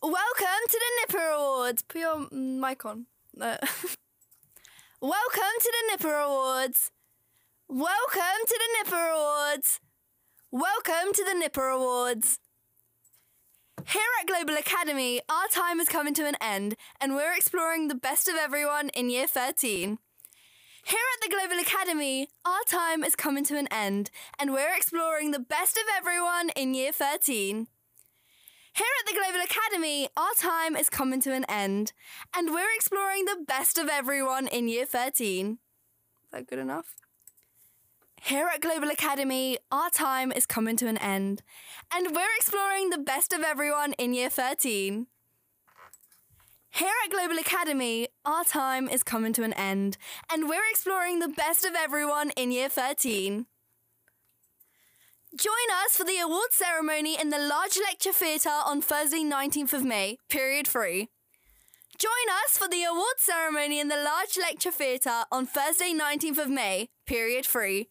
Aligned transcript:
Welcome 0.00 0.62
to 0.68 0.80
the 0.80 1.00
Nipper 1.00 1.26
Awards. 1.26 1.82
Put 1.82 2.00
your 2.00 2.28
mic 2.30 2.84
on. 2.84 3.06
Welcome 3.36 3.58
to 5.00 5.72
the 5.72 5.90
Nipper 5.90 6.14
Awards. 6.14 6.92
Welcome 7.68 8.46
to 8.46 8.60
the 8.60 8.68
Nipper 8.78 9.08
Awards. 9.08 9.80
Welcome 10.52 11.12
to 11.14 11.24
the 11.24 11.34
Nipper 11.34 11.68
Awards. 11.68 12.38
Here 13.88 14.02
at 14.20 14.28
Global 14.28 14.56
Academy, 14.56 15.20
our 15.28 15.48
time 15.48 15.80
is 15.80 15.88
coming 15.88 16.14
to 16.14 16.26
an 16.26 16.36
end, 16.40 16.76
and 17.00 17.16
we're 17.16 17.34
exploring 17.34 17.88
the 17.88 17.96
best 17.96 18.28
of 18.28 18.36
everyone 18.36 18.90
in 18.90 19.10
Year 19.10 19.26
13. 19.26 19.98
Here 20.84 20.98
at 21.14 21.28
the 21.28 21.36
Global 21.36 21.60
Academy, 21.60 22.28
our 22.44 22.62
time 22.68 23.02
is 23.02 23.16
coming 23.16 23.42
to 23.46 23.58
an 23.58 23.66
end, 23.72 24.12
and 24.38 24.52
we're 24.52 24.76
exploring 24.76 25.32
the 25.32 25.40
best 25.40 25.76
of 25.76 25.84
everyone 25.96 26.50
in 26.50 26.74
Year 26.74 26.92
13. 26.92 27.66
Here 28.78 28.86
at 29.00 29.06
the 29.06 29.20
Global 29.20 29.44
Academy, 29.44 30.08
our 30.16 30.34
time 30.38 30.76
is 30.76 30.88
coming 30.88 31.20
to 31.22 31.32
an 31.34 31.44
end, 31.46 31.92
and 32.32 32.54
we're 32.54 32.72
exploring 32.76 33.24
the 33.24 33.44
best 33.44 33.76
of 33.76 33.88
everyone 33.88 34.46
in 34.46 34.68
Year 34.68 34.86
13. 34.86 35.50
Is 35.54 35.58
that 36.30 36.46
good 36.46 36.60
enough? 36.60 36.94
Here 38.22 38.48
at 38.54 38.60
Global 38.60 38.88
Academy, 38.90 39.58
our 39.72 39.90
time 39.90 40.30
is 40.30 40.46
coming 40.46 40.76
to 40.76 40.86
an 40.86 40.96
end, 40.98 41.42
and 41.92 42.14
we're 42.14 42.36
exploring 42.36 42.90
the 42.90 42.98
best 42.98 43.32
of 43.32 43.42
everyone 43.42 43.94
in 43.94 44.14
Year 44.14 44.30
13. 44.30 45.08
Here 46.70 46.94
at 47.04 47.10
Global 47.10 47.38
Academy, 47.38 48.06
our 48.24 48.44
time 48.44 48.88
is 48.88 49.02
coming 49.02 49.32
to 49.32 49.42
an 49.42 49.54
end, 49.54 49.98
and 50.32 50.48
we're 50.48 50.70
exploring 50.70 51.18
the 51.18 51.26
best 51.26 51.64
of 51.64 51.74
everyone 51.74 52.30
in 52.36 52.52
Year 52.52 52.68
13. 52.68 53.46
Join 55.38 55.52
us 55.84 55.96
for 55.96 56.02
the 56.02 56.18
award 56.18 56.50
ceremony 56.50 57.16
in 57.16 57.30
the 57.30 57.38
large 57.38 57.78
lecture 57.78 58.12
theatre 58.12 58.48
on 58.48 58.80
Thursday, 58.80 59.22
19th 59.22 59.72
of 59.72 59.84
May, 59.84 60.18
period 60.28 60.66
3. 60.66 61.08
Join 61.96 62.28
us 62.44 62.58
for 62.58 62.66
the 62.66 62.82
award 62.82 63.18
ceremony 63.18 63.78
in 63.78 63.86
the 63.86 64.02
large 64.02 64.36
lecture 64.36 64.72
theatre 64.72 65.22
on 65.30 65.46
Thursday, 65.46 65.94
19th 65.96 66.38
of 66.38 66.48
May, 66.50 66.88
period 67.06 67.46
3. 67.46 67.88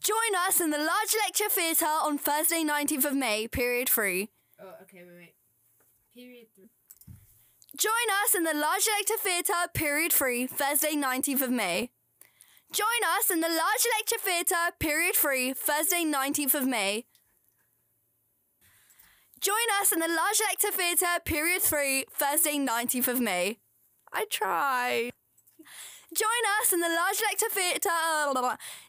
Join 0.00 0.16
us 0.48 0.62
in 0.62 0.70
the 0.70 0.78
large 0.78 1.14
lecture 1.22 1.50
theatre 1.50 1.84
on 1.84 2.16
Thursday, 2.16 2.64
19th 2.64 3.04
of 3.04 3.14
May, 3.14 3.46
period 3.46 3.90
3. 3.90 4.30
Oh, 4.62 4.64
okay, 4.80 5.02
wait, 5.06 5.14
wait. 5.14 5.34
Period 6.14 6.46
three. 6.54 6.70
Join 7.76 7.92
us 8.24 8.34
in 8.34 8.44
the 8.44 8.54
large 8.54 8.86
lecture 8.96 9.18
theatre, 9.18 9.68
period 9.74 10.10
3, 10.10 10.46
Thursday, 10.46 10.94
19th 10.94 11.42
of 11.42 11.50
May. 11.50 11.90
Join 12.72 12.86
us 13.18 13.30
in 13.30 13.40
the 13.40 13.48
large 13.48 13.86
lecture 13.98 14.16
theatre, 14.18 14.72
period 14.78 15.14
3, 15.14 15.52
Thursday, 15.52 16.04
19th 16.06 16.54
of 16.54 16.66
May. 16.66 17.04
Join 19.42 19.68
us 19.78 19.92
in 19.92 19.98
the 19.98 20.08
large 20.08 20.40
lecture 20.48 20.70
theatre, 20.70 21.20
period 21.22 21.60
3, 21.60 22.06
Thursday, 22.10 22.56
19th 22.56 23.08
of 23.08 23.20
May. 23.20 23.58
I 24.10 24.24
try. 24.30 25.10
Join 26.16 26.42
us 26.62 26.72
in 26.72 26.80
the 26.80 26.88
large 26.88 27.20
lecture 27.20 27.50
theatre. 27.50 27.90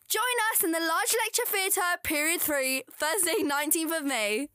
Join 0.07 0.37
us 0.53 0.63
in 0.63 0.71
the 0.71 0.79
large 0.79 1.13
lecture 1.25 1.45
theatre, 1.45 1.97
period 2.05 2.39
3, 2.39 2.83
Thursday, 2.89 3.35
19th 3.43 3.97
of 3.97 4.05
May. 4.05 4.47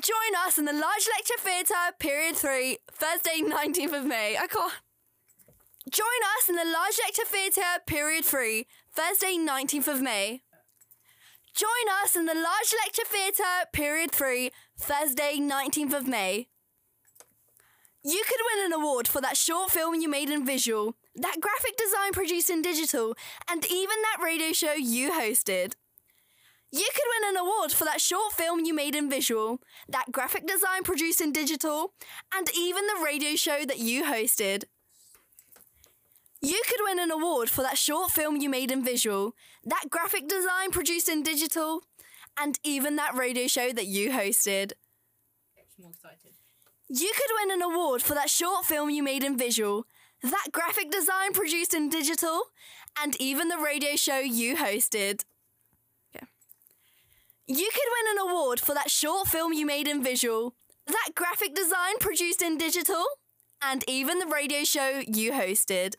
Join 0.00 0.46
us 0.46 0.58
in 0.58 0.64
the 0.64 0.72
large 0.72 1.06
lecture 1.14 1.38
theatre, 1.38 1.92
period 1.98 2.36
3, 2.36 2.78
Thursday, 2.92 3.40
19th 3.44 3.98
of 3.98 4.06
May. 4.06 4.38
I 4.38 4.46
can't. 4.46 4.72
Join 5.88 6.06
us 6.36 6.48
in 6.48 6.56
the 6.56 6.64
large 6.64 6.98
lecture 7.04 7.24
theatre, 7.24 7.80
period 7.86 8.24
3, 8.24 8.66
Thursday, 8.92 9.36
19th 9.38 9.86
of 9.86 10.02
May. 10.02 10.42
Join 11.54 11.68
us 12.02 12.16
in 12.16 12.26
the 12.26 12.34
large 12.34 12.74
lecture 12.84 13.04
theatre, 13.06 13.68
period 13.72 14.10
3, 14.10 14.50
Thursday, 14.76 15.36
19th 15.38 15.94
of 15.94 16.08
May. 16.08 16.48
You 18.02 18.24
could 18.28 18.40
win 18.50 18.66
an 18.66 18.72
award 18.72 19.06
for 19.06 19.20
that 19.20 19.36
short 19.36 19.70
film 19.70 19.94
you 19.94 20.08
made 20.08 20.28
in 20.28 20.44
visual, 20.44 20.96
that 21.14 21.40
graphic 21.40 21.76
design 21.76 22.12
produced 22.12 22.50
in 22.50 22.62
digital, 22.62 23.14
and 23.48 23.64
even 23.70 23.96
that 24.02 24.24
radio 24.24 24.52
show 24.52 24.72
you 24.72 25.12
hosted. 25.12 25.74
You 26.72 26.88
could 26.94 27.04
win 27.14 27.30
an 27.30 27.36
award 27.36 27.70
for 27.70 27.84
that 27.84 28.00
short 28.00 28.32
film 28.32 28.64
you 28.64 28.74
made 28.74 28.96
in 28.96 29.08
visual, 29.08 29.60
that 29.88 30.10
graphic 30.10 30.48
design 30.48 30.82
produced 30.82 31.20
in 31.20 31.32
digital, 31.32 31.92
and 32.36 32.50
even 32.58 32.88
the 32.88 33.04
radio 33.04 33.36
show 33.36 33.64
that 33.64 33.78
you 33.78 34.02
hosted. 34.02 34.64
You 36.42 36.62
could 36.68 36.80
win 36.84 36.98
an 36.98 37.10
award 37.10 37.48
for 37.48 37.62
that 37.62 37.78
short 37.78 38.10
film 38.10 38.36
you 38.36 38.48
made 38.48 38.70
in 38.70 38.84
visual, 38.84 39.34
that 39.64 39.86
graphic 39.90 40.28
design 40.28 40.70
produced 40.70 41.08
in 41.08 41.22
digital, 41.22 41.82
and 42.38 42.58
even 42.62 42.96
that 42.96 43.14
radio 43.14 43.46
show 43.46 43.72
that 43.72 43.86
you 43.86 44.10
hosted. 44.10 44.72
It's 45.56 45.78
more 45.78 45.90
excited. 45.90 46.32
You 46.88 47.12
could 47.16 47.30
win 47.40 47.50
an 47.50 47.62
award 47.62 48.02
for 48.02 48.14
that 48.14 48.30
short 48.30 48.64
film 48.64 48.90
you 48.90 49.02
made 49.02 49.24
in 49.24 49.36
visual, 49.36 49.86
that 50.22 50.48
graphic 50.52 50.90
design 50.90 51.32
produced 51.32 51.74
in 51.74 51.88
digital, 51.88 52.42
and 53.00 53.20
even 53.20 53.48
the 53.48 53.58
radio 53.58 53.96
show 53.96 54.18
you 54.18 54.56
hosted. 54.56 55.24
Okay. 56.14 56.26
You 57.46 57.70
could 57.72 57.88
win 57.92 58.18
an 58.18 58.28
award 58.28 58.60
for 58.60 58.74
that 58.74 58.90
short 58.90 59.28
film 59.28 59.52
you 59.52 59.66
made 59.66 59.88
in 59.88 60.02
visual, 60.02 60.54
that 60.86 61.10
graphic 61.14 61.54
design 61.54 61.98
produced 61.98 62.42
in 62.42 62.56
digital, 62.56 63.04
and 63.62 63.84
even 63.88 64.18
the 64.18 64.26
radio 64.26 64.62
show 64.64 65.02
you 65.06 65.32
hosted. 65.32 65.94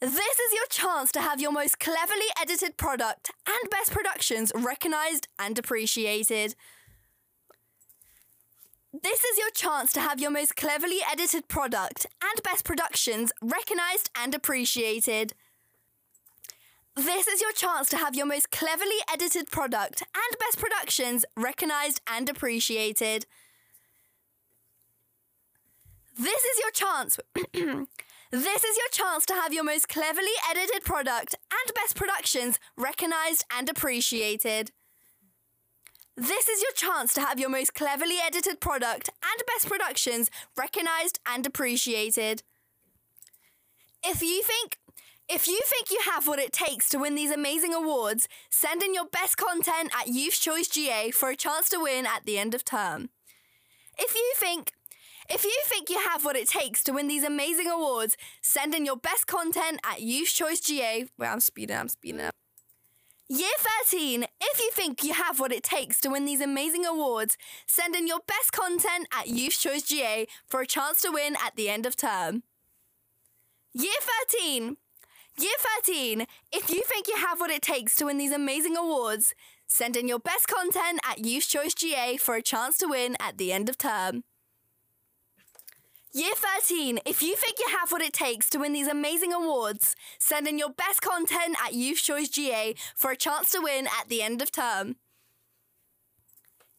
This 0.00 0.12
is 0.14 0.54
your 0.54 0.66
chance 0.70 1.12
to 1.12 1.20
have 1.20 1.42
your 1.42 1.52
most 1.52 1.78
cleverly 1.78 2.28
edited 2.40 2.78
product 2.78 3.30
and 3.46 3.70
best 3.70 3.92
productions 3.92 4.50
recognized 4.54 5.28
and 5.38 5.58
appreciated. 5.58 6.54
This 8.94 9.22
is 9.22 9.36
your 9.36 9.50
chance 9.50 9.92
to 9.92 10.00
have 10.00 10.18
your 10.18 10.30
most 10.30 10.56
cleverly 10.56 11.00
edited 11.12 11.48
product 11.48 12.06
and 12.22 12.42
best 12.42 12.64
productions 12.64 13.30
recognized 13.42 14.08
and 14.18 14.34
appreciated. 14.34 15.34
This 16.96 17.28
is 17.28 17.42
your 17.42 17.52
chance 17.52 17.90
to 17.90 17.98
have 17.98 18.14
your 18.14 18.26
most 18.26 18.50
cleverly 18.50 19.00
edited 19.12 19.50
product 19.50 20.02
and 20.14 20.38
best 20.38 20.58
productions 20.58 21.26
recognized 21.36 22.00
and 22.10 22.26
appreciated. 22.30 23.26
This 26.18 26.42
is 26.42 26.58
your 26.58 26.70
chance. 26.70 27.20
this 28.30 28.62
is 28.62 28.76
your 28.76 28.88
chance 28.92 29.26
to 29.26 29.34
have 29.34 29.52
your 29.52 29.64
most 29.64 29.88
cleverly 29.88 30.28
edited 30.48 30.84
product 30.84 31.34
and 31.52 31.74
best 31.74 31.96
productions 31.96 32.60
recognized 32.76 33.44
and 33.56 33.68
appreciated. 33.68 34.70
This 36.16 36.48
is 36.48 36.62
your 36.62 36.72
chance 36.72 37.12
to 37.14 37.20
have 37.22 37.40
your 37.40 37.48
most 37.48 37.74
cleverly 37.74 38.16
edited 38.24 38.60
product 38.60 39.10
and 39.24 39.42
best 39.46 39.66
productions 39.66 40.30
recognized 40.56 41.18
and 41.26 41.44
appreciated. 41.46 42.42
If 44.04 44.22
you 44.22 44.42
think 44.42 44.78
if 45.28 45.46
you 45.46 45.60
think 45.64 45.90
you 45.90 46.00
have 46.10 46.26
what 46.26 46.40
it 46.40 46.52
takes 46.52 46.88
to 46.90 46.98
win 46.98 47.14
these 47.14 47.30
amazing 47.30 47.72
awards, 47.72 48.28
send 48.50 48.82
in 48.82 48.94
your 48.94 49.06
best 49.06 49.36
content 49.36 49.92
at 49.96 50.08
Youth 50.08 50.40
Choice 50.40 50.66
GA 50.66 51.12
for 51.12 51.30
a 51.30 51.36
chance 51.36 51.68
to 51.68 51.80
win 51.80 52.04
at 52.04 52.24
the 52.26 52.36
end 52.36 52.52
of 52.52 52.64
term. 52.64 53.10
If 53.96 54.14
you 54.14 54.32
think 54.36 54.72
if 55.30 55.44
you 55.44 55.56
think 55.64 55.88
you 55.88 55.98
have 55.98 56.24
what 56.24 56.36
it 56.36 56.48
takes 56.48 56.82
to 56.84 56.92
win 56.92 57.08
these 57.08 57.24
amazing 57.24 57.68
awards, 57.68 58.16
send 58.42 58.74
in 58.74 58.84
your 58.84 58.96
best 58.96 59.26
content 59.26 59.80
at 59.84 60.02
Youth 60.02 60.28
Choice 60.28 60.60
GA. 60.60 61.06
Wait, 61.16 61.26
I'm 61.26 61.40
speeding, 61.40 61.76
I'm 61.76 61.88
speeding 61.88 62.20
up. 62.20 62.34
Year 63.28 63.52
13, 63.86 64.24
if 64.40 64.58
you 64.58 64.70
think 64.72 65.04
you 65.04 65.12
have 65.12 65.38
what 65.38 65.52
it 65.52 65.62
takes 65.62 66.00
to 66.00 66.08
win 66.08 66.24
these 66.24 66.40
amazing 66.40 66.84
awards, 66.84 67.38
send 67.64 67.94
in 67.94 68.08
your 68.08 68.18
best 68.26 68.52
content 68.52 69.06
at 69.16 69.28
Youth 69.28 69.58
Choice 69.60 69.82
GA 69.82 70.26
for 70.46 70.60
a 70.60 70.66
chance 70.66 71.00
to 71.02 71.12
win 71.12 71.36
at 71.44 71.54
the 71.54 71.68
end 71.68 71.86
of 71.86 71.94
term. 71.94 72.42
Year 73.72 73.92
13, 74.32 74.76
Year 75.38 75.52
13, 75.84 76.26
if 76.52 76.68
you 76.70 76.82
think 76.82 77.06
you 77.06 77.16
have 77.18 77.38
what 77.38 77.52
it 77.52 77.62
takes 77.62 77.94
to 77.96 78.06
win 78.06 78.18
these 78.18 78.32
amazing 78.32 78.76
awards, 78.76 79.32
send 79.68 79.96
in 79.96 80.08
your 80.08 80.18
best 80.18 80.48
content 80.48 80.98
at 81.08 81.24
Youth 81.24 81.48
Choice 81.48 81.72
GA 81.72 82.16
for 82.16 82.34
a 82.34 82.42
chance 82.42 82.78
to 82.78 82.88
win 82.88 83.16
at 83.20 83.38
the 83.38 83.52
end 83.52 83.68
of 83.68 83.78
term. 83.78 84.24
Year 86.12 86.34
13, 86.34 86.98
if 87.06 87.22
you 87.22 87.36
think 87.36 87.60
you 87.60 87.68
have 87.78 87.92
what 87.92 88.02
it 88.02 88.12
takes 88.12 88.50
to 88.50 88.58
win 88.58 88.72
these 88.72 88.88
amazing 88.88 89.32
awards, 89.32 89.94
send 90.18 90.48
in 90.48 90.58
your 90.58 90.70
best 90.70 91.00
content 91.02 91.56
at 91.64 91.72
Youth 91.72 91.98
Choice 91.98 92.28
GA 92.28 92.74
for 92.96 93.12
a 93.12 93.16
chance 93.16 93.52
to 93.52 93.60
win 93.60 93.86
at 93.86 94.08
the 94.08 94.20
end 94.20 94.42
of 94.42 94.50
term. 94.50 94.96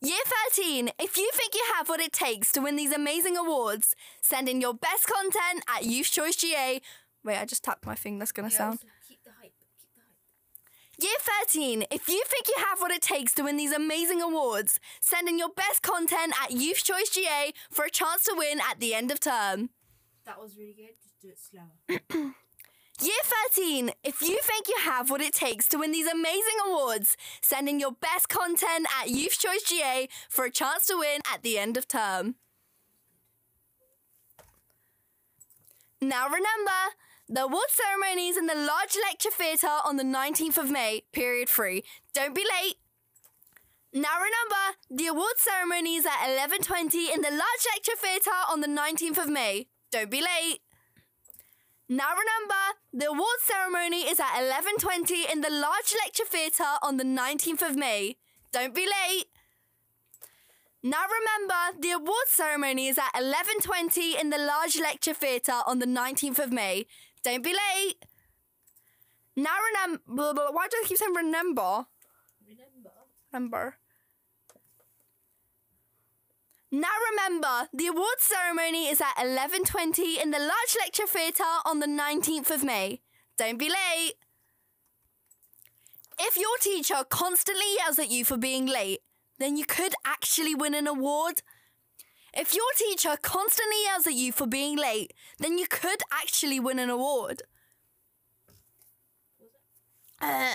Year 0.01 0.19
13, 0.51 0.89
if 0.99 1.15
you 1.15 1.29
think 1.33 1.53
you 1.53 1.63
have 1.77 1.87
what 1.87 2.01
it 2.01 2.11
takes 2.11 2.51
to 2.51 2.59
win 2.59 2.75
these 2.75 2.91
amazing 2.91 3.37
awards, 3.37 3.95
send 4.21 4.49
in 4.49 4.59
your 4.59 4.73
best 4.73 5.07
content 5.07 5.63
at 5.73 5.85
Youth 5.85 6.11
Choice 6.11 6.35
GA. 6.35 6.81
Wait, 7.23 7.37
I 7.37 7.45
just 7.45 7.63
tapped 7.63 7.85
my 7.85 7.95
thing, 7.95 8.19
that's 8.19 8.33
gonna 8.33 8.51
sound. 8.51 8.79
also 8.81 8.87
keep 9.07 9.23
the 9.23 9.29
hype. 9.29 9.53
Keep 9.79 9.93
the 9.95 10.01
hype. 10.01 10.11
Year 11.01 11.17
13, 11.19 11.85
if 11.89 12.07
you 12.07 12.21
think 12.27 12.47
you 12.47 12.53
have 12.69 12.79
what 12.79 12.91
it 12.91 13.01
takes 13.01 13.33
to 13.33 13.43
win 13.43 13.57
these 13.57 13.71
amazing 13.71 14.21
awards, 14.21 14.79
send 14.99 15.27
in 15.27 15.39
your 15.39 15.49
best 15.49 15.81
content 15.81 16.35
at 16.43 16.51
Youth 16.51 16.83
Choice 16.83 17.09
GA 17.09 17.53
for 17.71 17.85
a 17.85 17.89
chance 17.89 18.23
to 18.25 18.35
win 18.37 18.59
at 18.69 18.79
the 18.79 18.93
end 18.93 19.09
of 19.09 19.19
term. 19.19 19.71
That 20.25 20.39
was 20.39 20.55
really 20.55 20.73
good. 20.73 20.89
Just 21.01 21.19
do 21.19 21.29
it 21.29 21.39
slower. 21.39 22.33
Year 23.01 23.15
13, 23.55 23.91
if 24.03 24.21
you 24.21 24.37
think 24.43 24.67
you 24.67 24.75
have 24.81 25.09
what 25.09 25.21
it 25.21 25.33
takes 25.33 25.67
to 25.69 25.77
win 25.77 25.91
these 25.91 26.05
amazing 26.05 26.57
awards, 26.67 27.17
send 27.41 27.67
in 27.67 27.79
your 27.79 27.93
best 27.93 28.29
content 28.29 28.85
at 29.01 29.09
Youth 29.09 29.39
Choice 29.39 29.63
GA 29.63 30.07
for 30.29 30.45
a 30.45 30.51
chance 30.51 30.85
to 30.85 30.97
win 30.99 31.21
at 31.33 31.41
the 31.41 31.57
end 31.57 31.77
of 31.77 31.87
term. 31.87 32.35
Now 35.99 36.25
remember, 36.25 36.93
the 37.31 37.43
award 37.43 37.69
ceremony 37.69 38.27
is 38.27 38.35
in 38.35 38.45
the 38.45 38.55
large 38.55 38.97
lecture 39.07 39.31
theatre 39.31 39.79
on 39.85 39.95
the 39.95 40.03
19th 40.03 40.57
of 40.57 40.69
May, 40.69 41.03
period 41.13 41.47
3. 41.47 41.81
Don't 42.13 42.35
be 42.35 42.41
late. 42.41 42.75
Now 43.93 44.17
remember, 44.17 44.77
the 44.89 45.07
award 45.07 45.37
ceremony 45.37 45.95
is 45.95 46.05
at 46.05 46.27
11.20 46.27 47.13
in 47.13 47.21
the 47.21 47.29
large 47.29 47.65
lecture 47.73 47.95
theatre 47.97 48.31
on 48.49 48.59
the 48.59 48.67
19th 48.67 49.17
of 49.17 49.29
May. 49.29 49.67
Don't 49.93 50.11
be 50.11 50.21
late. 50.21 50.59
Now 51.87 52.09
remember, 52.11 52.77
the 52.93 53.05
award 53.05 53.39
ceremony 53.45 54.01
is 54.09 54.19
at 54.19 54.33
11.20 54.33 55.31
in 55.31 55.39
the 55.39 55.49
large 55.49 55.95
lecture 56.03 56.25
theatre 56.25 56.79
on 56.83 56.97
the 56.97 57.05
19th 57.05 57.61
of 57.61 57.77
May. 57.77 58.17
Don't 58.51 58.75
be 58.75 58.85
late. 58.85 59.27
Now 60.83 61.03
remember, 61.05 61.79
the 61.79 61.91
award 61.91 62.27
ceremony 62.27 62.87
is 62.87 62.97
at 62.97 63.13
11.20 63.13 64.19
in 64.19 64.31
the 64.31 64.37
large 64.37 64.79
lecture 64.79 65.13
theatre 65.13 65.61
on 65.67 65.79
the 65.79 65.85
19th 65.85 66.39
of 66.39 66.51
May. 66.51 66.87
Don't 67.23 67.43
be 67.43 67.53
late. 67.53 67.95
Now 69.35 69.55
remember, 69.73 70.51
why 70.51 70.67
do 70.69 70.77
I 70.77 70.83
keep 70.85 70.97
saying 70.97 71.13
remember? 71.13 71.85
Remember. 72.47 72.91
Remember. 73.31 73.75
Now 76.73 76.87
remember, 77.11 77.67
the 77.73 77.87
awards 77.87 78.23
ceremony 78.23 78.87
is 78.87 79.01
at 79.01 79.15
11.20 79.17 80.21
in 80.21 80.31
the 80.31 80.39
large 80.39 80.75
lecture 80.79 81.05
theatre 81.05 81.43
on 81.65 81.79
the 81.79 81.85
19th 81.85 82.49
of 82.49 82.63
May. 82.63 83.01
Don't 83.37 83.57
be 83.57 83.67
late. 83.67 84.13
If 86.17 86.37
your 86.37 86.57
teacher 86.61 87.03
constantly 87.09 87.65
yells 87.77 87.99
at 87.99 88.09
you 88.09 88.23
for 88.23 88.37
being 88.37 88.67
late, 88.67 88.99
then 89.37 89.57
you 89.57 89.65
could 89.65 89.93
actually 90.05 90.55
win 90.55 90.73
an 90.73 90.87
award. 90.87 91.41
If 92.33 92.53
your 92.55 92.71
teacher 92.77 93.17
constantly 93.21 93.83
yells 93.83 94.07
at 94.07 94.13
you 94.13 94.31
for 94.31 94.47
being 94.47 94.77
late, 94.77 95.13
then 95.39 95.57
you 95.57 95.67
could 95.67 96.01
actually 96.11 96.59
win 96.59 96.79
an 96.79 96.89
award. 96.89 97.41
Uh, 100.21 100.53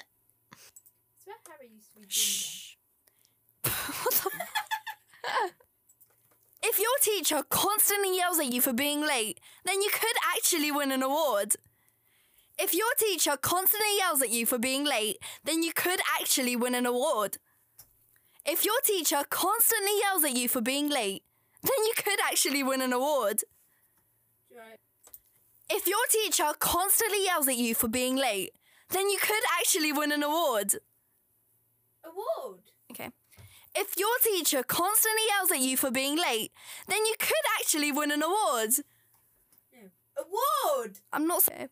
It's 0.52 1.26
where 1.26 1.36
Harry 1.48 1.70
used 1.74 1.92
to 1.94 2.00
be 2.00 2.06
doing 2.06 3.76
what 4.02 4.14
the 4.14 4.30
If 6.62 6.78
your 6.80 6.96
teacher 7.02 7.42
constantly 7.48 8.16
yells 8.16 8.38
at 8.38 8.52
you 8.52 8.60
for 8.60 8.72
being 8.72 9.00
late, 9.00 9.38
then 9.64 9.82
you 9.82 9.90
could 9.92 10.16
actually 10.34 10.72
win 10.72 10.90
an 10.90 11.02
award. 11.02 11.56
If 12.58 12.74
your 12.74 12.92
teacher 12.98 13.36
constantly 13.36 13.98
yells 13.98 14.22
at 14.22 14.30
you 14.30 14.46
for 14.46 14.58
being 14.58 14.84
late, 14.84 15.18
then 15.44 15.62
you 15.62 15.72
could 15.72 16.00
actually 16.18 16.56
win 16.56 16.74
an 16.74 16.86
award. 16.86 17.36
If 18.46 18.64
your 18.64 18.80
teacher 18.82 19.24
constantly 19.28 19.98
yells 20.00 20.24
at 20.24 20.36
you 20.36 20.48
for 20.48 20.60
being 20.60 20.88
late, 20.88 21.22
then 21.66 21.84
you 21.86 21.92
could 21.96 22.18
actually 22.24 22.62
win 22.62 22.80
an 22.80 22.92
award. 22.92 23.42
Right. 24.54 24.78
If 25.68 25.86
your 25.86 26.06
teacher 26.10 26.52
constantly 26.58 27.24
yells 27.24 27.48
at 27.48 27.56
you 27.56 27.74
for 27.74 27.88
being 27.88 28.16
late, 28.16 28.52
then 28.90 29.08
you 29.10 29.18
could 29.18 29.42
actually 29.58 29.92
win 29.92 30.12
an 30.12 30.22
award. 30.22 30.76
Award. 32.04 32.60
Okay. 32.90 33.10
If 33.74 33.96
your 33.98 34.16
teacher 34.22 34.62
constantly 34.62 35.22
yells 35.28 35.50
at 35.50 35.58
you 35.58 35.76
for 35.76 35.90
being 35.90 36.16
late, 36.16 36.52
then 36.86 37.04
you 37.04 37.14
could 37.18 37.34
actually 37.58 37.92
win 37.92 38.10
an 38.10 38.22
award. 38.22 38.70
No. 39.72 39.90
Award. 40.18 40.98
I'm 41.12 41.26
not 41.26 41.42
saying. 41.42 41.68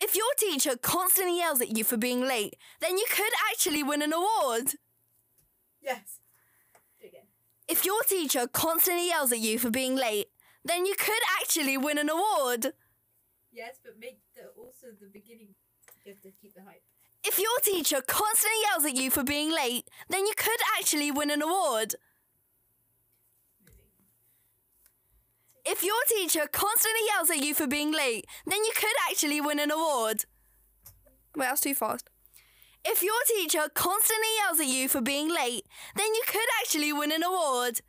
If 0.00 0.16
your 0.16 0.32
teacher 0.38 0.76
constantly 0.76 1.38
yells 1.38 1.60
at 1.60 1.76
you 1.76 1.84
for 1.84 1.96
being 1.96 2.22
late, 2.22 2.56
then 2.80 2.96
you 2.96 3.06
could 3.10 3.32
actually 3.50 3.82
win 3.82 4.00
an 4.00 4.12
award. 4.12 4.74
Yes. 5.82 6.17
Do 7.68 7.74
it 7.74 7.76
again. 7.76 7.78
If 7.78 7.84
your 7.84 8.02
teacher 8.02 8.46
constantly 8.48 9.08
yells 9.08 9.32
at 9.32 9.38
you 9.38 9.58
for 9.58 9.70
being 9.70 9.96
late, 9.96 10.28
then 10.64 10.86
you 10.86 10.94
could 10.98 11.22
actually 11.40 11.76
win 11.76 11.98
an 11.98 12.08
award. 12.08 12.72
Yes, 13.52 13.78
but 13.84 13.98
make 14.00 14.20
the 14.34 14.48
also 14.56 14.88
the 15.00 15.06
beginning. 15.12 15.54
You 16.04 16.12
have 16.12 16.22
to 16.22 16.30
keep 16.30 16.54
the 16.54 16.62
hype. 16.62 16.82
If 17.24 17.38
your 17.38 17.58
teacher 17.62 18.00
constantly 18.06 18.58
yells 18.70 18.84
at 18.84 18.94
you 18.94 19.10
for 19.10 19.24
being 19.24 19.50
late, 19.50 19.88
then 20.08 20.26
you 20.26 20.34
could 20.36 20.60
actually 20.78 21.10
win 21.10 21.30
an 21.30 21.42
award. 21.42 21.94
If 25.66 25.82
your 25.84 26.02
teacher 26.08 26.48
constantly 26.50 27.00
yells 27.12 27.30
at 27.30 27.44
you 27.44 27.54
for 27.54 27.66
being 27.66 27.92
late, 27.92 28.26
then 28.46 28.64
you 28.64 28.72
could 28.74 28.94
actually 29.10 29.40
win 29.40 29.58
an 29.58 29.70
award. 29.70 30.24
Wait, 31.36 31.46
that's 31.46 31.60
too 31.60 31.74
fast. 31.74 32.08
If 32.90 33.02
your 33.02 33.20
teacher 33.26 33.68
constantly 33.74 34.28
yells 34.40 34.60
at 34.60 34.66
you 34.66 34.88
for 34.88 35.02
being 35.02 35.28
late, 35.28 35.66
then 35.94 36.06
you 36.06 36.22
could 36.26 36.48
actually 36.62 36.90
win 36.90 37.12
an 37.12 37.22
award. 37.22 37.82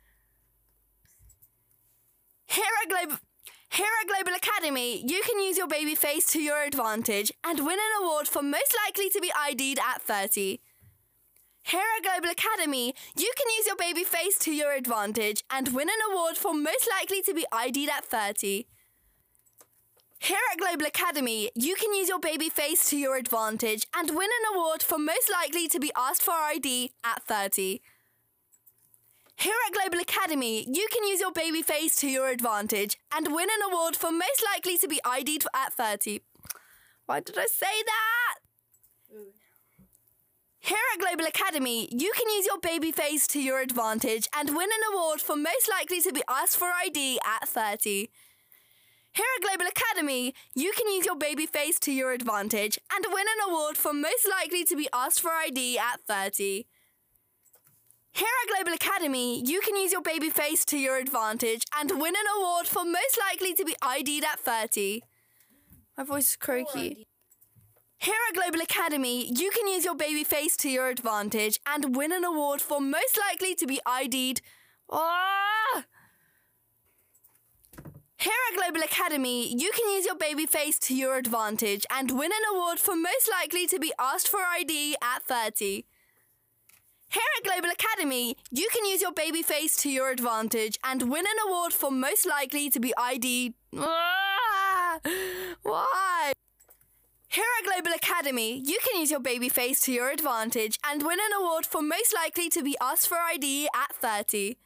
Here 2.46 2.66
at 2.82 2.90
Global, 2.90 3.16
here 3.70 3.86
at 4.02 4.08
Global 4.08 4.36
Academy, 4.36 5.02
you 5.06 5.22
can 5.22 5.40
use 5.40 5.56
your 5.56 5.68
baby 5.68 5.94
face 5.94 6.26
to 6.32 6.42
your 6.42 6.62
advantage 6.64 7.32
and 7.42 7.60
win 7.60 7.78
an 7.78 8.02
award 8.02 8.28
for 8.28 8.42
most 8.42 8.76
likely 8.84 9.08
to 9.08 9.20
be 9.22 9.32
ID'd 9.34 9.78
at 9.78 10.02
30. 10.02 10.60
Here 11.62 11.80
at 11.96 12.02
Global 12.02 12.30
Academy, 12.30 12.94
you 13.16 13.32
can 13.38 13.46
use 13.56 13.66
your 13.66 13.76
baby 13.76 14.04
face 14.04 14.38
to 14.40 14.52
your 14.52 14.72
advantage 14.72 15.44
and 15.50 15.72
win 15.74 15.88
an 15.88 16.12
award 16.12 16.36
for 16.36 16.52
most 16.52 16.86
likely 16.90 17.22
to 17.22 17.32
be 17.32 17.46
ID'd 17.50 17.88
at 17.88 18.04
30. 18.04 18.66
Here 20.22 20.36
at 20.52 20.58
Global 20.58 20.84
Academy, 20.84 21.50
you 21.54 21.74
can 21.76 21.94
use 21.94 22.10
your 22.10 22.18
baby 22.18 22.50
face 22.50 22.90
to 22.90 22.96
your 22.96 23.16
advantage 23.16 23.86
and 23.96 24.10
win 24.10 24.28
an 24.28 24.54
award 24.54 24.82
for 24.82 24.98
most 24.98 25.30
likely 25.32 25.66
to 25.68 25.80
be 25.80 25.90
asked 25.96 26.20
for 26.20 26.32
ID 26.32 26.92
at 27.02 27.22
30. 27.22 27.80
Here 29.36 29.54
at 29.66 29.72
Global 29.72 29.98
Academy, 29.98 30.66
you 30.70 30.86
can 30.92 31.04
use 31.04 31.20
your 31.20 31.32
baby 31.32 31.62
face 31.62 31.96
to 31.96 32.06
your 32.06 32.28
advantage 32.28 32.98
and 33.10 33.34
win 33.34 33.48
an 33.48 33.72
award 33.72 33.96
for 33.96 34.12
most 34.12 34.44
likely 34.44 34.76
to 34.76 34.86
be 34.86 35.00
ID'd 35.06 35.46
at 35.54 35.72
30. 35.72 36.20
Why 37.06 37.20
did 37.20 37.38
I 37.38 37.46
say 37.46 37.82
that? 37.86 38.34
Here 40.58 40.76
at 40.92 41.00
Global 41.00 41.24
Academy, 41.24 41.88
you 41.90 42.12
can 42.14 42.28
use 42.28 42.44
your 42.44 42.60
baby 42.60 42.92
face 42.92 43.26
to 43.28 43.40
your 43.40 43.62
advantage 43.62 44.28
and 44.36 44.54
win 44.54 44.68
an 44.68 44.94
award 44.94 45.22
for 45.22 45.34
most 45.34 45.66
likely 45.70 46.02
to 46.02 46.12
be 46.12 46.22
asked 46.28 46.58
for 46.58 46.68
ID 46.68 47.18
at 47.24 47.48
30. 47.48 48.10
Here 49.12 49.26
at 49.36 49.42
Global 49.42 49.66
Academy, 49.68 50.34
you 50.54 50.72
can 50.76 50.86
use 50.88 51.04
your 51.04 51.16
baby 51.16 51.46
face 51.46 51.78
to 51.80 51.92
your 51.92 52.12
advantage 52.12 52.78
and 52.94 53.04
win 53.08 53.26
an 53.26 53.50
award 53.50 53.76
for 53.76 53.92
most 53.92 54.28
likely 54.28 54.64
to 54.64 54.76
be 54.76 54.88
asked 54.92 55.20
for 55.20 55.30
ID 55.30 55.78
at 55.78 56.00
30. 56.06 56.66
Here 58.12 58.28
at 58.42 58.56
Global 58.56 58.74
Academy, 58.74 59.42
you 59.44 59.60
can 59.60 59.76
use 59.76 59.92
your 59.92 60.02
baby 60.02 60.30
face 60.30 60.64
to 60.66 60.78
your 60.78 60.98
advantage 60.98 61.64
and 61.78 61.90
win 62.00 62.14
an 62.14 62.26
award 62.36 62.66
for 62.66 62.84
most 62.84 63.18
likely 63.20 63.54
to 63.54 63.64
be 63.64 63.74
ID'd 63.82 64.24
at 64.24 64.38
30. 64.40 65.02
My 65.96 66.04
voice 66.04 66.30
is 66.30 66.36
croaky. 66.36 67.06
Here 67.98 68.14
at 68.28 68.34
Global 68.34 68.60
Academy, 68.60 69.26
you 69.26 69.50
can 69.50 69.66
use 69.66 69.84
your 69.84 69.94
baby 69.94 70.24
face 70.24 70.56
to 70.58 70.70
your 70.70 70.88
advantage 70.88 71.58
and 71.66 71.96
win 71.96 72.12
an 72.12 72.24
award 72.24 72.60
for 72.60 72.80
most 72.80 73.18
likely 73.18 73.54
to 73.56 73.66
be 73.66 73.80
ID'd. 73.84 74.40
Ah! 74.90 75.84
Here 78.20 78.32
at 78.52 78.58
Global 78.58 78.84
Academy, 78.84 79.48
you 79.48 79.70
can 79.74 79.90
use 79.94 80.04
your 80.04 80.14
baby 80.14 80.44
face 80.44 80.78
to 80.80 80.94
your 80.94 81.16
advantage 81.16 81.86
and 81.90 82.10
win 82.10 82.30
an 82.30 82.54
award 82.54 82.78
for 82.78 82.94
most 82.94 83.30
likely 83.30 83.66
to 83.68 83.78
be 83.78 83.94
asked 83.98 84.28
for 84.28 84.40
ID 84.40 84.94
at 85.02 85.22
30. 85.22 85.86
Here 87.08 87.22
at 87.38 87.44
Global 87.44 87.70
Academy, 87.70 88.36
you 88.50 88.68
can 88.74 88.84
use 88.84 89.00
your 89.00 89.12
baby 89.12 89.40
face 89.40 89.74
to 89.78 89.88
your 89.88 90.10
advantage 90.10 90.78
and 90.84 91.10
win 91.10 91.24
an 91.24 91.48
award 91.48 91.72
for 91.72 91.90
most 91.90 92.26
likely 92.26 92.68
to 92.68 92.78
be. 92.78 92.92
Ah! 92.98 94.98
Why? 95.62 96.32
Here 97.28 97.44
at 97.58 97.64
Global 97.64 97.96
Academy, 97.96 98.62
you 98.62 98.78
can 98.84 99.00
use 99.00 99.10
your 99.10 99.20
baby 99.20 99.48
face 99.48 99.80
to 99.86 99.92
your 99.92 100.10
advantage 100.10 100.78
and 100.84 101.02
win 101.02 101.20
an 101.20 101.40
award 101.40 101.64
for 101.64 101.80
most 101.80 102.14
likely 102.14 102.50
to 102.50 102.62
be 102.62 102.76
asked 102.82 103.08
for 103.08 103.16
ID 103.16 103.70
at 103.74 103.96
30. 103.96 104.56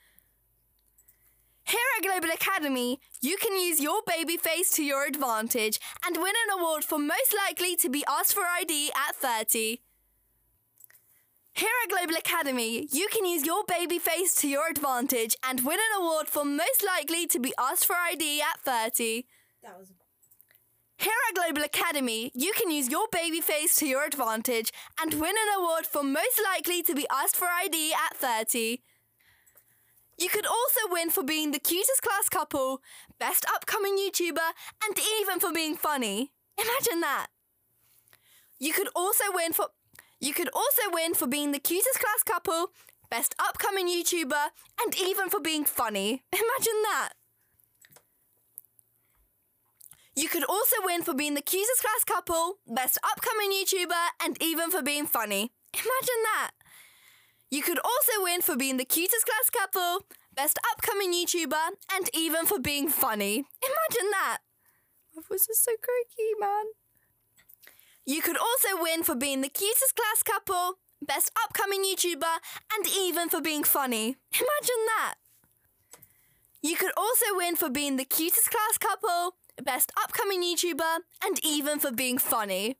Here 1.64 1.80
at 1.96 2.02
Global 2.02 2.28
Academy, 2.34 3.00
you 3.22 3.38
can 3.38 3.58
use 3.58 3.80
your 3.80 4.02
baby 4.06 4.36
face 4.36 4.70
to 4.72 4.84
your 4.84 5.06
advantage 5.06 5.80
and 6.06 6.16
win 6.16 6.34
an 6.46 6.58
award 6.58 6.84
for 6.84 6.98
most 6.98 7.34
likely 7.34 7.74
to 7.76 7.88
be 7.88 8.04
asked 8.06 8.34
for 8.34 8.42
ID 8.42 8.90
at 8.90 9.16
30. 9.16 9.80
Here 11.54 11.70
at 11.82 11.90
Global 11.90 12.16
Academy, 12.16 12.86
you 12.92 13.08
can 13.10 13.24
use 13.24 13.46
your 13.46 13.64
baby 13.66 13.98
face 13.98 14.34
to 14.36 14.48
your 14.48 14.68
advantage 14.68 15.36
and 15.42 15.64
win 15.64 15.78
an 15.78 16.02
award 16.02 16.28
for 16.28 16.44
most 16.44 16.84
likely 16.84 17.26
to 17.28 17.38
be 17.38 17.54
asked 17.58 17.86
for 17.86 17.94
ID 17.96 18.42
at 18.42 18.60
30. 18.60 19.24
That 19.62 19.78
was. 19.78 19.92
Here 20.98 21.12
at 21.28 21.34
Global 21.34 21.62
Academy, 21.64 22.30
you 22.34 22.52
can 22.56 22.70
use 22.70 22.90
your 22.90 23.06
baby 23.10 23.40
face 23.40 23.76
to 23.76 23.86
your 23.86 24.04
advantage 24.04 24.70
and 25.00 25.14
win 25.14 25.34
an 25.36 25.60
award 25.60 25.86
for 25.86 26.02
most 26.02 26.40
likely 26.44 26.82
to 26.82 26.94
be 26.94 27.06
asked 27.10 27.36
for 27.36 27.46
ID 27.46 27.92
at 27.92 28.16
30. 28.16 28.80
You 30.18 30.28
could 30.28 30.46
also 30.46 30.80
win 30.90 31.10
for 31.10 31.22
being 31.24 31.50
the 31.50 31.58
cutest 31.58 32.02
class 32.02 32.28
couple, 32.28 32.80
best 33.18 33.44
upcoming 33.52 33.98
YouTuber, 33.98 34.52
and 34.84 34.98
even 35.20 35.40
for 35.40 35.52
being 35.52 35.76
funny. 35.76 36.32
Imagine 36.56 37.00
that. 37.00 37.28
You 38.58 38.72
could 38.72 38.88
also 38.94 39.24
win 39.32 39.52
for 39.52 39.68
you 40.20 40.32
could 40.32 40.48
also 40.54 40.82
win 40.90 41.14
for 41.14 41.26
being 41.26 41.52
the 41.52 41.58
cutest 41.58 42.00
class 42.00 42.22
couple, 42.22 42.70
best 43.10 43.34
upcoming 43.38 43.88
YouTuber, 43.88 44.48
and 44.80 44.98
even 44.98 45.28
for 45.28 45.40
being 45.40 45.64
funny. 45.64 46.24
Imagine 46.32 46.82
that. 46.84 47.10
You 50.16 50.28
could 50.28 50.44
also 50.44 50.76
win 50.84 51.02
for 51.02 51.12
being 51.12 51.34
the 51.34 51.42
cutest 51.42 51.82
class 51.82 52.04
couple, 52.04 52.58
best 52.66 52.98
upcoming 53.04 53.50
YouTuber, 53.50 54.06
and 54.24 54.40
even 54.40 54.70
for 54.70 54.80
being 54.80 55.06
funny. 55.06 55.52
Imagine 55.74 56.22
that. 56.22 56.52
You 57.54 57.62
could 57.62 57.78
also 57.78 58.24
win 58.24 58.42
for 58.42 58.56
being 58.56 58.78
the 58.78 58.84
cutest 58.84 59.24
class 59.26 59.48
couple, 59.48 60.06
best 60.34 60.58
upcoming 60.72 61.12
YouTuber, 61.12 61.66
and 61.94 62.10
even 62.12 62.46
for 62.46 62.58
being 62.58 62.88
funny. 62.88 63.44
Imagine 63.62 64.10
that. 64.10 64.38
My 65.14 65.22
voice 65.22 65.48
is 65.48 65.62
so 65.62 65.70
croaky, 65.80 66.32
man. 66.40 66.64
You 68.04 68.22
could 68.22 68.36
also 68.36 68.82
win 68.82 69.04
for 69.04 69.14
being 69.14 69.40
the 69.40 69.48
cutest 69.48 69.94
class 69.94 70.24
couple, 70.24 70.80
best 71.00 71.30
upcoming 71.44 71.84
YouTuber, 71.84 72.38
and 72.74 72.88
even 72.88 73.28
for 73.28 73.40
being 73.40 73.62
funny. 73.62 74.16
Imagine 74.34 74.82
that. 74.96 75.14
You 76.60 76.74
could 76.74 76.92
also 76.96 77.36
win 77.36 77.54
for 77.54 77.70
being 77.70 77.98
the 77.98 78.04
cutest 78.04 78.50
class 78.50 78.78
couple, 78.78 79.36
best 79.62 79.92
upcoming 80.02 80.42
YouTuber, 80.42 81.02
and 81.24 81.38
even 81.44 81.78
for 81.78 81.92
being 81.92 82.18
funny. 82.18 82.78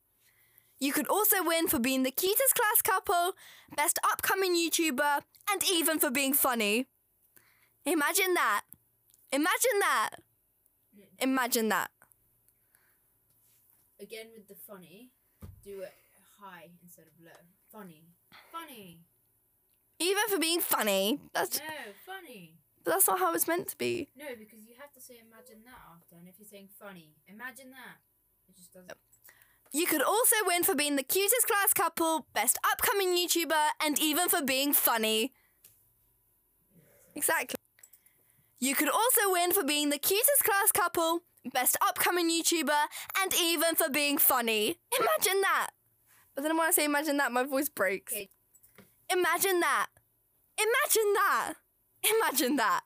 You 0.85 0.93
could 0.93 1.09
also 1.09 1.37
win 1.43 1.67
for 1.67 1.79
being 1.79 2.03
the 2.03 2.11
cutest 2.11 2.55
class 2.55 2.83
couple, 2.83 3.33
best 3.75 3.99
upcoming 4.05 4.55
YouTuber, 4.55 5.23
and 5.51 5.65
even 5.73 5.99
for 5.99 6.11
being 6.11 6.35
funny. 6.35 6.89
Imagine 7.87 8.35
that. 8.35 8.65
Imagine 9.33 9.79
that. 9.81 10.11
Imagine 11.21 11.71
that. 11.71 11.91
Again 13.99 14.27
with 14.37 14.47
the 14.47 14.55
funny, 14.55 15.09
do 15.65 15.81
it 15.81 15.95
high 16.39 16.69
instead 16.83 17.07
of 17.07 17.25
low. 17.25 17.41
Funny. 17.73 18.05
Funny. 18.53 18.99
Even 19.99 20.25
for 20.29 20.39
being 20.39 20.61
funny. 20.61 21.19
That's 21.33 21.61
No, 21.61 21.95
funny. 22.05 22.59
but 22.85 22.91
that's 22.93 23.07
not 23.07 23.21
how 23.21 23.33
it's 23.33 23.49
meant 23.49 23.69
to 23.69 23.79
be. 23.79 24.11
No, 24.15 24.27
because 24.39 24.67
you 24.69 24.75
have 24.79 24.93
to 24.93 25.01
say 25.01 25.15
imagine 25.15 25.65
that 25.65 25.81
after, 25.97 26.17
and 26.17 26.29
if 26.29 26.35
you're 26.39 26.47
saying 26.47 26.69
funny, 26.79 27.17
imagine 27.27 27.71
that. 27.71 28.05
It 28.51 28.55
just 28.57 28.71
doesn't. 28.75 28.93
You 29.75 29.87
could 29.87 30.03
also 30.03 30.37
win 30.47 30.63
for 30.63 30.77
being 30.77 30.95
the 30.95 31.03
cutest 31.03 31.49
class 31.49 31.75
couple, 31.75 32.29
best 32.33 32.57
upcoming 32.71 33.09
YouTuber, 33.09 33.71
and 33.85 33.99
even 33.99 34.29
for 34.29 34.41
being 34.41 34.73
funny. 34.73 35.33
Exactly. 37.17 37.57
You 38.61 38.77
could 38.77 38.89
also 38.89 39.33
win 39.33 39.53
for 39.53 39.65
being 39.65 39.91
the 39.91 39.99
cutest 39.99 40.45
class 40.45 40.71
couple, 40.71 41.23
best 41.53 41.77
upcoming 41.83 42.31
YouTuber, 42.31 42.85
and 43.21 43.35
even 43.35 43.75
for 43.75 43.91
being 43.91 44.17
funny. 44.17 44.79
Imagine 44.97 45.41
that. 45.41 45.71
But 46.37 46.43
then 46.43 46.57
when 46.57 46.69
I 46.69 46.71
say 46.71 46.85
imagine 46.85 47.17
that, 47.17 47.33
my 47.33 47.43
voice 47.43 47.69
breaks. 47.69 48.15
Imagine 49.11 49.59
that. 49.59 49.89
Imagine 50.57 51.13
that. 51.15 51.55
Imagine 52.05 52.57
that. 52.57 52.83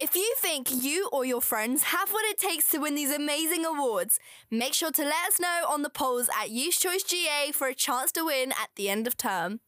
If 0.00 0.16
you 0.16 0.34
think 0.38 0.68
you 0.72 1.08
or 1.12 1.24
your 1.24 1.40
friends 1.40 1.84
have 1.84 2.10
what 2.10 2.24
it 2.24 2.36
takes 2.36 2.68
to 2.70 2.78
win 2.78 2.96
these 2.96 3.14
amazing 3.14 3.64
awards, 3.64 4.18
make 4.50 4.74
sure 4.74 4.90
to 4.90 5.02
let 5.02 5.28
us 5.28 5.38
know 5.38 5.66
on 5.68 5.82
the 5.82 5.88
polls 5.88 6.28
at 6.40 6.50
Youth 6.50 6.80
Choice 6.80 7.04
GA 7.04 7.52
for 7.52 7.68
a 7.68 7.74
chance 7.74 8.10
to 8.12 8.24
win 8.24 8.50
at 8.50 8.70
the 8.74 8.88
end 8.88 9.06
of 9.06 9.16
term. 9.16 9.60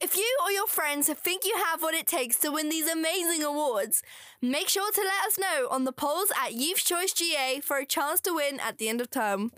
If 0.00 0.16
you 0.16 0.38
or 0.42 0.50
your 0.50 0.66
friends 0.66 1.10
think 1.10 1.44
you 1.44 1.54
have 1.66 1.82
what 1.82 1.94
it 1.94 2.06
takes 2.06 2.38
to 2.38 2.50
win 2.50 2.70
these 2.70 2.90
amazing 2.90 3.42
awards, 3.42 4.02
make 4.40 4.70
sure 4.70 4.90
to 4.90 5.00
let 5.02 5.26
us 5.26 5.38
know 5.38 5.68
on 5.70 5.84
the 5.84 5.92
polls 5.92 6.32
at 6.42 6.54
Youth 6.54 6.82
Choice 6.82 7.12
GA 7.12 7.60
for 7.60 7.76
a 7.76 7.84
chance 7.84 8.22
to 8.22 8.34
win 8.34 8.58
at 8.58 8.78
the 8.78 8.88
end 8.88 9.02
of 9.02 9.10
term. 9.10 9.52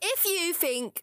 If 0.00 0.24
you 0.24 0.54
think 0.54 1.02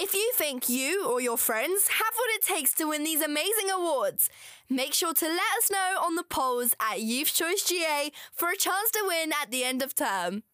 if 0.00 0.14
you 0.14 0.30
think 0.34 0.68
you 0.68 1.04
or 1.04 1.20
your 1.20 1.36
friends 1.36 1.88
have 1.88 2.14
what 2.14 2.30
it 2.34 2.42
takes 2.42 2.72
to 2.74 2.88
win 2.88 3.02
these 3.02 3.20
amazing 3.20 3.68
awards, 3.68 4.30
make 4.70 4.94
sure 4.94 5.12
to 5.12 5.26
let 5.26 5.58
us 5.58 5.70
know 5.72 6.00
on 6.00 6.14
the 6.14 6.22
polls 6.22 6.72
at 6.80 7.00
Youth 7.00 7.34
Choice 7.34 7.64
GA 7.64 8.12
for 8.32 8.48
a 8.48 8.56
chance 8.56 8.92
to 8.92 9.02
win 9.04 9.32
at 9.42 9.50
the 9.50 9.64
end 9.64 9.82
of 9.82 9.96
term. 9.96 10.44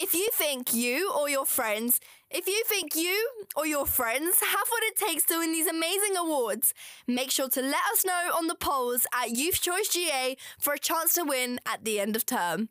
If 0.00 0.14
you 0.14 0.30
think 0.32 0.72
you 0.72 1.12
or 1.12 1.28
your 1.28 1.44
friends, 1.44 2.00
if 2.30 2.48
you 2.48 2.64
think 2.66 2.96
you 2.96 3.28
or 3.54 3.66
your 3.66 3.86
friends 3.86 4.40
have 4.40 4.66
what 4.70 4.82
it 4.84 4.96
takes 4.96 5.24
to 5.26 5.38
win 5.38 5.52
these 5.52 5.68
amazing 5.68 6.16
awards, 6.16 6.72
make 7.06 7.30
sure 7.30 7.50
to 7.50 7.60
let 7.60 7.84
us 7.92 8.04
know 8.04 8.30
on 8.34 8.46
the 8.46 8.56
polls 8.56 9.06
at 9.14 9.36
Youth 9.36 9.60
Choice 9.60 9.88
GA 9.88 10.36
for 10.58 10.72
a 10.72 10.78
chance 10.78 11.12
to 11.14 11.22
win 11.22 11.60
at 11.66 11.84
the 11.84 12.00
end 12.00 12.16
of 12.16 12.24
term. 12.24 12.70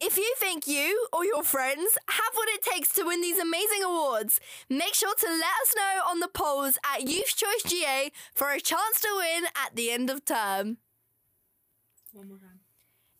If 0.00 0.16
you 0.16 0.32
think 0.38 0.68
you 0.68 1.08
or 1.12 1.24
your 1.24 1.42
friends 1.42 1.98
have 2.08 2.34
what 2.34 2.48
it 2.50 2.62
takes 2.62 2.92
to 2.94 3.04
win 3.04 3.20
these 3.20 3.38
amazing 3.38 3.82
awards, 3.84 4.38
make 4.70 4.94
sure 4.94 5.14
to 5.14 5.26
let 5.26 5.56
us 5.62 5.74
know 5.76 6.02
on 6.08 6.20
the 6.20 6.28
polls 6.28 6.78
at 6.94 7.08
Youth 7.08 7.34
Choice 7.34 7.64
GA 7.66 8.12
for 8.32 8.50
a 8.50 8.60
chance 8.60 9.00
to 9.00 9.08
win 9.16 9.46
at 9.56 9.74
the 9.74 9.90
end 9.90 10.08
of 10.08 10.24
term. 10.24 10.76
One 12.12 12.28
more 12.28 12.38
time. 12.38 12.60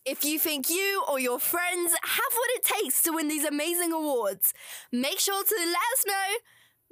If 0.04 0.25
you 0.25 0.38
think 0.38 0.70
you 0.70 1.02
or 1.08 1.18
your 1.18 1.40
friends 1.40 1.94
have 2.00 2.32
what 2.32 2.50
it 2.50 2.62
takes 2.62 3.02
to 3.02 3.11
win 3.11 3.26
these 3.26 3.44
amazing 3.44 3.92
awards, 3.92 4.54
make 4.92 5.18
sure 5.18 5.42
to 5.42 5.56
let 5.58 5.76
us 5.99 6.06
know. 6.06 6.37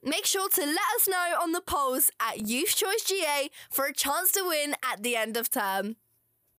Make 0.03 0.27
sure 0.27 0.49
to 0.49 0.61
let 0.61 0.89
us 0.97 1.09
know 1.09 1.35
on 1.41 1.53
the 1.53 1.63
polls 1.63 2.11
at 2.21 2.49
Youth 2.49 2.75
Choice 2.75 3.05
GA 3.05 3.51
for 3.71 3.85
a 3.85 3.93
chance 3.93 4.33
to 4.33 4.45
win 4.47 4.75
at 4.83 5.05
the 5.05 5.15
end 5.15 5.37
of 5.37 5.49
term. 5.49 5.97